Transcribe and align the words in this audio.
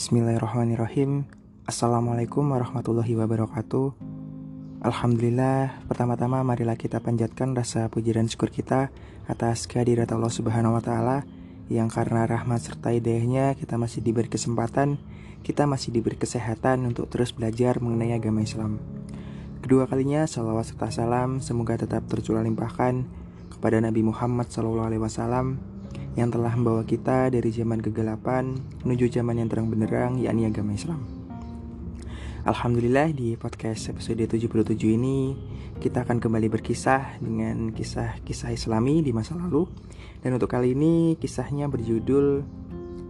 Bismillahirrahmanirrahim. 0.00 1.28
Assalamualaikum 1.68 2.40
warahmatullahi 2.40 3.20
wabarakatuh. 3.20 4.00
Alhamdulillah 4.80 5.76
Pertama-tama 5.92 6.40
marilah 6.40 6.72
kita 6.72 7.04
panjatkan 7.04 7.52
rasa 7.52 7.92
puji 7.92 8.16
dan 8.16 8.24
syukur 8.24 8.48
kita 8.48 8.88
Atas 9.28 9.68
kehadirat 9.68 10.08
Allah 10.08 10.32
subhanahu 10.32 10.72
wa 10.72 10.80
ta'ala 10.80 11.28
Yang 11.68 12.00
karena 12.00 12.24
rahmat 12.24 12.64
serta 12.64 12.96
hidayahnya 12.96 13.52
Kita 13.60 13.76
masih 13.76 14.00
diberi 14.00 14.32
kesempatan 14.32 14.96
Kita 15.44 15.68
masih 15.68 15.92
diberi 15.92 16.16
kesehatan 16.16 16.88
Untuk 16.88 17.12
terus 17.12 17.36
belajar 17.36 17.76
mengenai 17.84 18.16
agama 18.16 18.40
Islam. 18.40 18.80
Kedua 19.60 19.84
kalinya 19.84 20.24
salawat 20.24 20.64
serta 20.64 20.88
salam 20.88 21.44
Semoga 21.44 21.76
tetap 21.76 22.08
tercurah 22.08 22.40
limpahkan 22.40 23.04
Kepada 23.52 23.76
Nabi 23.84 24.00
Muhammad 24.00 24.48
SAW 24.48 25.69
yang 26.18 26.30
telah 26.30 26.54
membawa 26.58 26.82
kita 26.82 27.30
dari 27.30 27.50
zaman 27.54 27.78
kegelapan 27.78 28.58
menuju 28.82 29.10
zaman 29.20 29.38
yang 29.38 29.48
terang 29.50 29.70
benderang 29.70 30.18
yakni 30.18 30.46
agama 30.46 30.74
Islam. 30.74 31.20
Alhamdulillah 32.40 33.12
di 33.12 33.36
podcast 33.36 33.92
episode 33.92 34.24
77 34.24 34.48
ini 34.96 35.36
kita 35.76 36.08
akan 36.08 36.16
kembali 36.24 36.48
berkisah 36.48 37.20
dengan 37.20 37.68
kisah-kisah 37.68 38.56
islami 38.56 39.04
di 39.04 39.12
masa 39.12 39.36
lalu 39.36 39.68
Dan 40.24 40.40
untuk 40.40 40.48
kali 40.48 40.72
ini 40.72 41.20
kisahnya 41.20 41.68
berjudul 41.68 42.40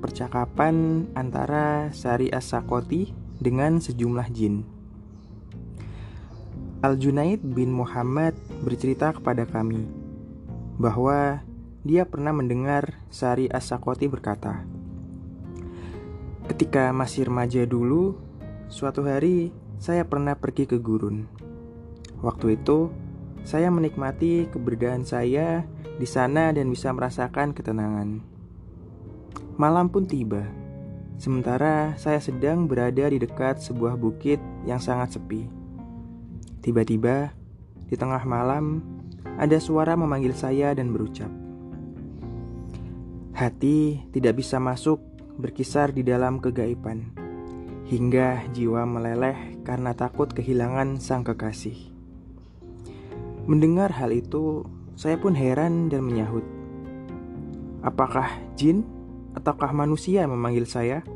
Percakapan 0.00 1.04
antara 1.12 1.92
Sari 1.92 2.32
As-Sakoti 2.32 3.12
dengan 3.36 3.84
sejumlah 3.84 4.28
jin 4.32 4.64
Al-Junaid 6.80 7.44
bin 7.44 7.68
Muhammad 7.68 8.32
bercerita 8.64 9.12
kepada 9.12 9.44
kami 9.44 9.84
bahwa 10.80 11.42
dia 11.88 12.04
pernah 12.04 12.36
mendengar 12.36 13.00
Sari 13.08 13.48
Asakoti 13.48 14.12
berkata, 14.12 14.60
Ketika 16.44 16.92
masih 16.92 17.32
remaja 17.32 17.64
dulu, 17.64 18.12
suatu 18.68 19.08
hari 19.08 19.48
saya 19.80 20.04
pernah 20.04 20.36
pergi 20.36 20.68
ke 20.68 20.76
gurun. 20.76 21.24
Waktu 22.20 22.60
itu, 22.60 22.92
saya 23.40 23.72
menikmati 23.72 24.52
keberadaan 24.52 25.08
saya 25.08 25.64
di 25.96 26.04
sana 26.04 26.52
dan 26.52 26.68
bisa 26.68 26.92
merasakan 26.92 27.56
ketenangan. 27.56 28.20
Malam 29.56 29.88
pun 29.88 30.04
tiba, 30.04 30.44
sementara 31.16 31.96
saya 31.96 32.20
sedang 32.20 32.68
berada 32.68 33.08
di 33.08 33.16
dekat 33.16 33.64
sebuah 33.64 33.96
bukit 33.96 34.36
yang 34.68 34.76
sangat 34.76 35.16
sepi. 35.16 35.48
Tiba-tiba, 36.60 37.32
di 37.88 37.96
tengah 37.96 38.20
malam, 38.28 38.84
ada 39.40 39.56
suara 39.56 39.96
memanggil 39.96 40.36
saya 40.36 40.76
dan 40.76 40.92
berucap, 40.92 41.47
Hati 43.38 44.02
tidak 44.10 44.42
bisa 44.42 44.58
masuk 44.58 44.98
berkisar 45.38 45.94
di 45.94 46.02
dalam 46.02 46.42
kegaiban, 46.42 47.14
hingga 47.86 48.42
jiwa 48.50 48.82
meleleh 48.82 49.62
karena 49.62 49.94
takut 49.94 50.26
kehilangan 50.34 50.98
sang 50.98 51.22
kekasih. 51.22 51.78
Mendengar 53.46 53.94
hal 53.94 54.10
itu, 54.10 54.66
saya 54.98 55.22
pun 55.22 55.38
heran 55.38 55.86
dan 55.86 56.02
menyahut. 56.02 56.42
Apakah 57.86 58.26
jin 58.58 58.82
ataukah 59.38 59.70
manusia 59.70 60.26
yang 60.26 60.34
memanggil 60.34 60.66
saya? 60.66 61.06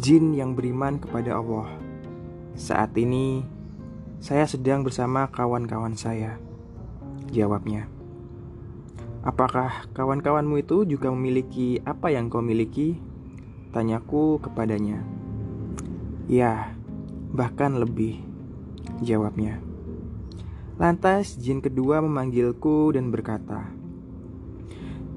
Jin 0.00 0.32
yang 0.32 0.56
beriman 0.56 1.04
kepada 1.04 1.36
Allah. 1.36 1.68
Saat 2.56 2.96
ini, 2.96 3.44
saya 4.24 4.48
sedang 4.48 4.88
bersama 4.88 5.28
kawan-kawan 5.28 6.00
saya. 6.00 6.40
Jawabnya. 7.28 7.99
Apakah 9.20 9.84
kawan-kawanmu 9.92 10.64
itu 10.64 10.88
juga 10.88 11.12
memiliki 11.12 11.76
apa 11.84 12.08
yang 12.08 12.32
kau 12.32 12.40
miliki? 12.40 12.96
Tanyaku 13.70 14.40
kepadanya. 14.40 15.04
Ya, 16.24 16.72
bahkan 17.28 17.76
lebih, 17.76 18.24
jawabnya. 19.04 19.60
Lantas 20.80 21.36
jin 21.36 21.60
kedua 21.60 22.00
memanggilku 22.00 22.96
dan 22.96 23.12
berkata, 23.12 23.68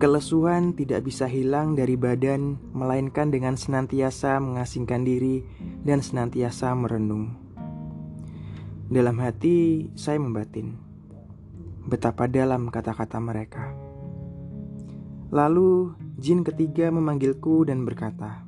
Kelesuhan 0.04 0.76
tidak 0.76 1.08
bisa 1.08 1.24
hilang 1.24 1.80
dari 1.80 1.96
badan, 1.96 2.60
melainkan 2.76 3.32
dengan 3.32 3.56
senantiasa 3.56 4.36
mengasingkan 4.44 5.08
diri 5.08 5.48
dan 5.88 6.04
senantiasa 6.04 6.76
merenung. 6.76 7.40
Dalam 8.92 9.16
hati, 9.24 9.88
saya 9.96 10.20
membatin 10.20 10.76
betapa 11.88 12.28
dalam 12.28 12.68
kata-kata 12.68 13.20
mereka. 13.24 13.83
Lalu 15.34 15.98
jin 16.22 16.46
ketiga 16.46 16.94
memanggilku 16.94 17.66
dan 17.66 17.90
berkata, 17.90 18.46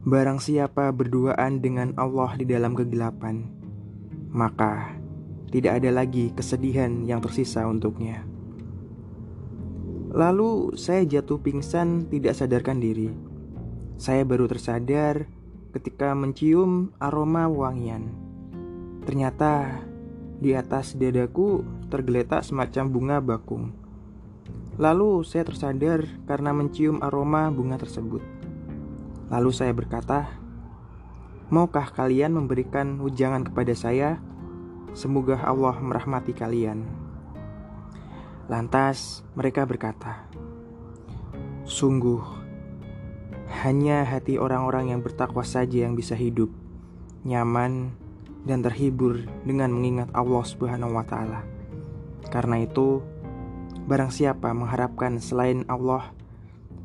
Barang 0.00 0.40
siapa 0.40 0.88
berduaan 0.96 1.60
dengan 1.60 1.92
Allah 2.00 2.32
di 2.40 2.48
dalam 2.48 2.72
kegelapan, 2.72 3.52
maka 4.32 4.96
tidak 5.52 5.84
ada 5.84 5.92
lagi 5.92 6.32
kesedihan 6.32 7.04
yang 7.04 7.20
tersisa 7.20 7.68
untuknya. 7.68 8.24
Lalu 10.16 10.72
saya 10.80 11.04
jatuh 11.04 11.36
pingsan 11.44 12.08
tidak 12.08 12.32
sadarkan 12.32 12.80
diri. 12.80 13.12
Saya 14.00 14.24
baru 14.24 14.48
tersadar 14.48 15.28
ketika 15.76 16.16
mencium 16.16 16.96
aroma 16.96 17.44
wangian. 17.52 18.08
Ternyata 19.04 19.84
di 20.40 20.56
atas 20.56 20.96
dadaku 20.96 21.60
tergeletak 21.92 22.40
semacam 22.40 22.84
bunga 22.88 23.18
bakung. 23.20 23.81
Lalu 24.80 25.20
saya 25.24 25.44
tersadar 25.44 26.08
karena 26.24 26.56
mencium 26.56 27.04
aroma 27.04 27.52
bunga 27.52 27.76
tersebut. 27.76 28.24
Lalu 29.28 29.50
saya 29.52 29.72
berkata, 29.76 30.32
"Maukah 31.52 31.92
kalian 31.92 32.32
memberikan 32.32 33.00
ujangan 33.00 33.44
kepada 33.44 33.76
saya? 33.76 34.16
Semoga 34.96 35.40
Allah 35.44 35.76
merahmati 35.76 36.32
kalian." 36.32 36.88
Lantas 38.48 39.20
mereka 39.36 39.68
berkata, 39.68 40.24
"Sungguh, 41.68 42.20
hanya 43.60 44.08
hati 44.08 44.40
orang-orang 44.40 44.96
yang 44.96 45.00
bertakwa 45.04 45.44
saja 45.44 45.84
yang 45.84 45.92
bisa 45.92 46.16
hidup, 46.16 46.48
nyaman, 47.28 47.92
dan 48.42 48.64
terhibur 48.64 49.22
dengan 49.46 49.70
mengingat 49.70 50.08
Allah 50.16 50.42
Subhanahu 50.42 50.96
wa 50.96 51.04
Ta'ala. 51.06 51.44
Karena 52.32 52.64
itu, 52.64 53.04
Barang 53.82 54.14
siapa 54.14 54.54
mengharapkan 54.54 55.18
selain 55.18 55.66
Allah, 55.66 56.14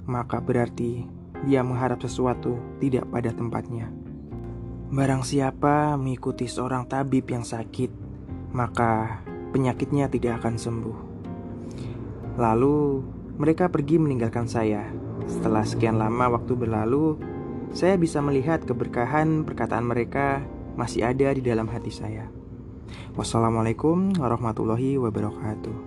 maka 0.10 0.42
berarti 0.42 1.06
dia 1.46 1.62
mengharap 1.62 2.02
sesuatu 2.02 2.58
tidak 2.82 3.06
pada 3.14 3.30
tempatnya. 3.30 3.94
Barang 4.90 5.22
siapa 5.22 5.94
mengikuti 6.00 6.50
seorang 6.50 6.90
tabib 6.90 7.30
yang 7.30 7.46
sakit, 7.46 7.92
maka 8.56 9.22
penyakitnya 9.54 10.10
tidak 10.10 10.42
akan 10.42 10.56
sembuh. 10.58 10.98
Lalu 12.40 12.78
mereka 13.38 13.70
pergi 13.70 14.02
meninggalkan 14.02 14.50
saya. 14.50 14.90
Setelah 15.30 15.68
sekian 15.68 16.02
lama 16.02 16.34
waktu 16.34 16.56
berlalu, 16.58 17.20
saya 17.76 18.00
bisa 18.00 18.24
melihat 18.24 18.64
keberkahan 18.66 19.46
perkataan 19.46 19.86
mereka 19.86 20.42
masih 20.80 21.06
ada 21.06 21.30
di 21.36 21.46
dalam 21.46 21.70
hati 21.70 21.94
saya. 21.94 22.32
Wassalamualaikum 23.14 24.18
warahmatullahi 24.18 24.96
wabarakatuh. 24.98 25.87